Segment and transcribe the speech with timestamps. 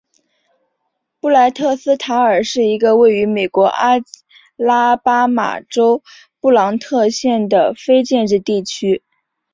[1.19, 3.97] 布赖特斯塔尔是一个位于美国阿
[4.55, 6.01] 拉巴马州
[6.39, 9.03] 布朗特县的非建制地区。